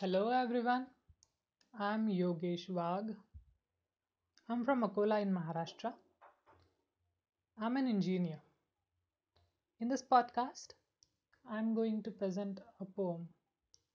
Hello 0.00 0.30
everyone, 0.30 0.86
I'm 1.78 2.06
Yogesh 2.08 2.70
Wagh. 2.70 3.14
I'm 4.48 4.64
from 4.64 4.82
Akola 4.82 5.20
in 5.20 5.30
Maharashtra. 5.30 5.92
I'm 7.60 7.76
an 7.76 7.86
engineer. 7.86 8.38
In 9.78 9.88
this 9.88 10.00
podcast, 10.00 10.68
I'm 11.46 11.74
going 11.74 12.02
to 12.04 12.10
present 12.10 12.62
a 12.80 12.86
poem. 12.86 13.28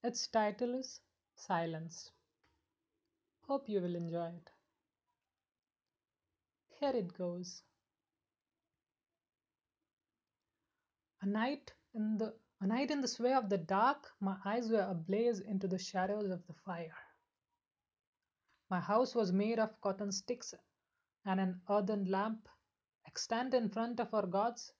Its 0.03 0.27
title 0.27 0.75
is 0.75 0.99
Silence. 1.37 2.11
Hope 3.47 3.67
you 3.67 3.81
will 3.81 3.95
enjoy 3.95 4.27
it. 4.27 4.51
Here 6.79 6.93
it 6.93 7.17
goes. 7.17 7.63
A 11.23 11.25
night 11.25 11.73
in 11.95 12.19
the 12.19 12.35
a 12.61 12.67
night 12.67 12.91
in 12.91 13.01
the 13.01 13.07
sway 13.07 13.33
of 13.33 13.49
the 13.49 13.57
dark, 13.57 14.11
my 14.21 14.37
eyes 14.45 14.69
were 14.69 14.87
ablaze 14.89 15.39
into 15.39 15.67
the 15.67 15.77
shadows 15.77 16.31
of 16.31 16.45
the 16.47 16.53
fire. 16.65 16.95
My 18.69 18.79
house 18.79 19.13
was 19.13 19.31
made 19.31 19.59
of 19.59 19.79
cotton 19.81 20.11
sticks 20.11 20.53
and 21.25 21.39
an 21.39 21.61
earthen 21.69 22.05
lamp 22.05 22.47
extant 23.05 23.53
in 23.53 23.69
front 23.69 23.99
of 23.99 24.13
our 24.13 24.25
gods 24.25 24.71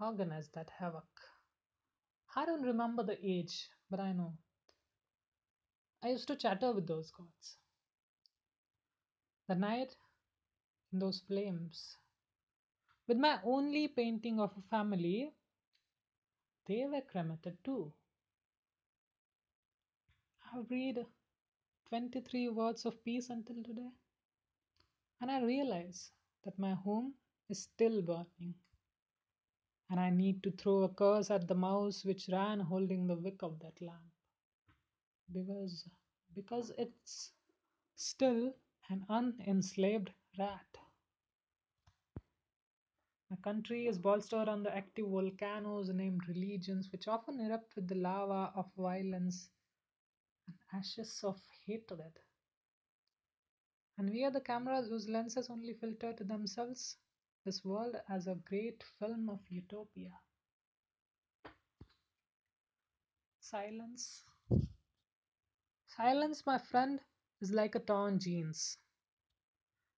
organized 0.00 0.52
that 0.54 0.70
havoc. 0.70 1.08
I 2.34 2.44
don't 2.44 2.62
remember 2.62 3.02
the 3.02 3.18
age, 3.24 3.70
but 3.90 4.00
I 4.00 4.12
know. 4.12 4.34
I 6.02 6.08
used 6.10 6.28
to 6.28 6.36
chatter 6.36 6.72
with 6.72 6.86
those 6.86 7.10
gods. 7.10 7.56
The 9.48 9.54
night 9.54 9.96
in 10.92 10.98
those 10.98 11.22
flames. 11.26 11.96
With 13.08 13.16
my 13.16 13.38
only 13.44 13.88
painting 13.88 14.40
of 14.40 14.50
a 14.58 14.62
family, 14.68 15.32
they 16.66 16.84
were 16.86 17.00
cremated 17.00 17.56
too. 17.64 17.94
I've 20.50 20.70
read 20.70 21.04
23 21.90 22.48
words 22.48 22.86
of 22.86 23.04
peace 23.04 23.28
until 23.28 23.62
today, 23.62 23.90
and 25.20 25.30
I 25.30 25.42
realize 25.42 26.10
that 26.44 26.58
my 26.58 26.72
home 26.72 27.14
is 27.50 27.62
still 27.64 28.00
burning, 28.00 28.54
and 29.90 29.98
I 29.98 30.10
need 30.10 30.44
to 30.44 30.52
throw 30.52 30.84
a 30.84 30.88
curse 30.88 31.28
at 31.30 31.48
the 31.48 31.54
mouse 31.54 32.04
which 32.04 32.28
ran 32.28 32.60
holding 32.60 33.06
the 33.06 33.16
wick 33.16 33.42
of 33.42 33.58
that 33.60 33.80
lamp 33.80 34.12
because 35.32 35.88
because 36.34 36.72
it's 36.78 37.32
still 37.94 38.52
an 38.90 39.04
unenslaved 39.08 40.10
rat. 40.38 40.78
My 43.30 43.36
country 43.36 43.86
is 43.86 43.98
bolstered 43.98 44.48
on 44.48 44.62
the 44.62 44.74
active 44.76 45.06
volcanoes 45.08 45.88
named 45.90 46.28
religions, 46.28 46.90
which 46.92 47.08
often 47.08 47.40
erupt 47.40 47.74
with 47.76 47.88
the 47.88 47.94
lava 47.94 48.52
of 48.56 48.72
violence 48.76 49.50
and 50.46 50.56
ashes 50.72 51.20
of 51.24 51.40
hatred. 51.66 52.18
And 53.98 54.10
we 54.10 54.24
are 54.24 54.30
the 54.30 54.40
cameras 54.40 54.88
whose 54.88 55.08
lenses 55.08 55.50
only 55.50 55.74
filter 55.74 56.12
to 56.12 56.24
themselves 56.24 56.96
this 57.44 57.64
world 57.64 57.96
as 58.08 58.26
a 58.28 58.36
great 58.36 58.84
film 58.98 59.28
of 59.28 59.40
utopia. 59.50 60.12
Silence. 63.40 64.24
Silence, 65.86 66.44
my 66.46 66.58
friend, 66.58 67.00
is 67.40 67.50
like 67.50 67.74
a 67.74 67.80
torn 67.80 68.18
jeans. 68.20 68.78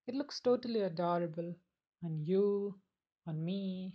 It 0.07 0.15
looks 0.17 0.41
totally 0.41 0.81
adorable 0.81 1.55
and 2.03 2.27
you, 2.27 2.81
on 3.29 3.45
me. 3.45 3.93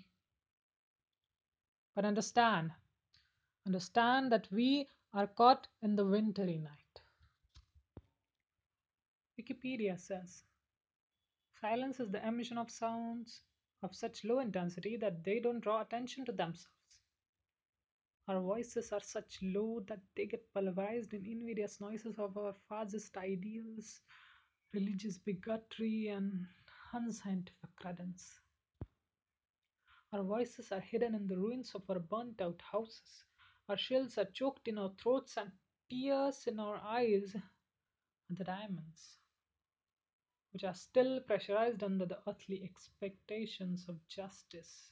But 1.95 2.05
understand, 2.05 2.71
understand 3.65 4.31
that 4.31 4.47
we 4.51 4.87
are 5.13 5.27
caught 5.27 5.67
in 5.81 5.95
the 5.95 6.05
wintry 6.05 6.57
night. 6.59 7.01
Wikipedia 9.39 9.99
says 9.99 10.43
silence 11.61 11.99
is 11.99 12.11
the 12.11 12.25
emission 12.27 12.57
of 12.57 12.69
sounds 12.71 13.41
of 13.81 13.95
such 13.95 14.23
low 14.23 14.39
intensity 14.39 14.97
that 14.97 15.23
they 15.23 15.39
don't 15.39 15.59
draw 15.61 15.81
attention 15.81 16.25
to 16.25 16.31
themselves. 16.31 17.01
Our 18.27 18.41
voices 18.41 18.91
are 18.91 19.01
such 19.01 19.39
low 19.41 19.81
that 19.87 20.01
they 20.15 20.25
get 20.25 20.53
pulverized 20.53 21.13
in 21.13 21.25
invidious 21.25 21.81
noises 21.81 22.19
of 22.19 22.37
our 22.37 22.53
farthest 22.69 23.17
ideals, 23.17 24.01
religious 24.73 25.17
bigotry, 25.17 26.09
and 26.09 26.47
unscientific 26.93 27.75
credence. 27.77 28.42
Our 30.13 30.23
voices 30.23 30.71
are 30.71 30.79
hidden 30.79 31.15
in 31.15 31.27
the 31.27 31.37
ruins 31.37 31.71
of 31.73 31.89
our 31.89 31.97
burnt 31.99 32.39
out 32.39 32.61
houses. 32.71 33.23
Our 33.67 33.77
shells 33.77 34.17
are 34.19 34.25
choked 34.25 34.67
in 34.67 34.77
our 34.77 34.93
throats, 35.01 35.37
and 35.37 35.51
tears 35.89 36.45
in 36.45 36.59
our 36.59 36.77
eyes 36.77 37.33
are 37.35 37.43
the 38.29 38.43
diamonds, 38.43 39.17
which 40.51 40.63
are 40.63 40.75
still 40.75 41.19
pressurized 41.21 41.83
under 41.83 42.05
the 42.05 42.19
earthly 42.27 42.63
expectations 42.63 43.85
of 43.89 44.07
justice, 44.07 44.91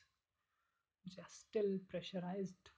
which 1.06 1.20
are 1.20 1.30
still 1.30 1.78
pressurized 1.90 2.72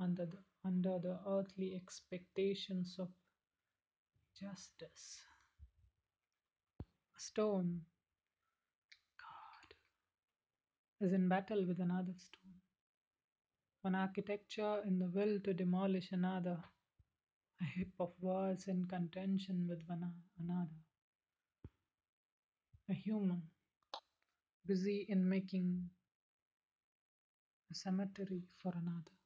under 0.00 0.24
the, 0.26 0.38
under 0.64 0.98
the 0.98 1.18
earthly 1.28 1.74
expectations 1.76 2.96
of 2.98 3.08
justice. 4.40 5.20
A 6.80 7.20
stone, 7.20 7.82
God, 9.18 9.74
is 11.00 11.12
in 11.12 11.28
battle 11.28 11.64
with 11.66 11.80
another 11.80 12.14
stone. 12.16 12.54
One 13.82 13.94
architecture 13.94 14.80
in 14.86 14.98
the 14.98 15.06
will 15.06 15.38
to 15.44 15.54
demolish 15.54 16.10
another. 16.12 16.58
A 17.60 17.64
heap 17.64 17.92
of 18.00 18.12
words 18.20 18.68
in 18.68 18.84
contention 18.86 19.66
with 19.68 19.80
one 19.86 20.12
another. 20.40 20.80
A 22.90 22.94
human 22.94 23.42
busy 24.66 25.06
in 25.08 25.28
making 25.28 25.88
a 27.70 27.74
cemetery 27.74 28.42
for 28.62 28.72
another. 28.74 29.16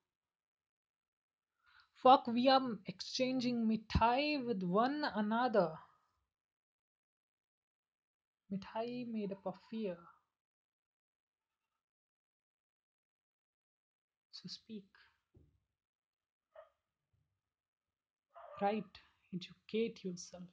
Fuck, 2.02 2.26
we 2.28 2.48
are 2.48 2.62
exchanging 2.87 3.66
mithai 3.66 4.44
with 4.44 4.62
one 4.62 5.04
another. 5.14 5.72
Mithai 8.52 9.06
made 9.06 9.32
up 9.32 9.47
of 9.47 9.54
fear. 9.70 9.97
So 14.40 14.48
speak. 14.48 14.86
Write. 18.62 18.98
Educate 19.34 20.02
yourself. 20.02 20.48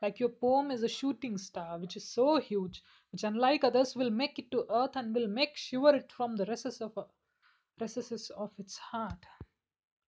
Like 0.00 0.18
your 0.18 0.30
poem 0.30 0.70
is 0.70 0.82
a 0.82 0.88
shooting 0.88 1.36
star, 1.36 1.78
which 1.78 1.96
is 1.96 2.08
so 2.08 2.38
huge, 2.38 2.82
which 3.12 3.24
unlike 3.24 3.64
others 3.64 3.94
will 3.94 4.10
make 4.10 4.38
it 4.38 4.50
to 4.52 4.64
earth 4.70 4.96
and 4.96 5.14
will 5.14 5.28
make 5.28 5.56
shiver 5.56 5.94
it 5.94 6.10
from 6.10 6.36
the 6.36 6.46
recesses 6.46 6.80
of 6.80 7.10
recesses 7.78 8.30
of 8.30 8.50
its 8.58 8.78
heart. 8.78 9.26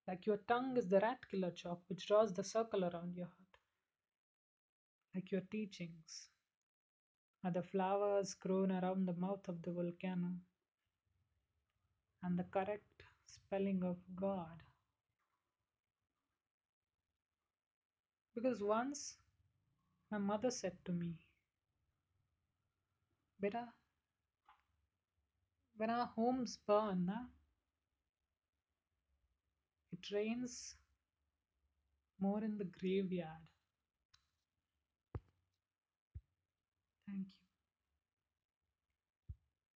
Like 0.09 0.25
your 0.25 0.39
tongue 0.49 0.79
is 0.79 0.89
the 0.89 1.01
rat 1.01 1.19
killer 1.31 1.51
chalk, 1.51 1.83
which 1.89 2.07
draws 2.07 2.33
the 2.33 2.45
circle 2.45 2.85
around 2.85 3.17
your 3.17 3.27
heart. 3.27 3.59
Like 5.15 5.31
your 5.31 5.43
teachings 5.43 6.29
are 7.45 7.51
the 7.51 7.63
flowers 7.63 8.35
grown 8.35 8.73
around 8.73 9.07
the 9.07 9.15
mouth 9.15 9.47
of 9.49 9.61
the 9.63 9.73
volcano, 9.73 10.33
and 12.23 12.39
the 12.39 12.45
correct 12.45 13.03
spelling 13.27 13.83
of 13.85 13.97
God. 14.15 14.63
Because 18.35 18.63
once 18.63 19.17
my 20.11 20.19
mother 20.19 20.51
said 20.51 20.77
to 20.85 20.93
me, 20.93 21.15
Beta, 23.41 23.65
when 25.77 25.91
our 25.91 26.07
homes 26.15 26.59
burn, 26.67 27.07
na, 27.07 27.21
it 29.93 30.15
rains 30.15 30.77
more 32.21 32.45
in 32.45 32.59
the 32.59 32.65
graveyard. 32.65 33.47
Thank 37.07 37.27
you. 37.35 37.40